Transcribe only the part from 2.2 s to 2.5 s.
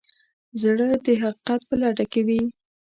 وي.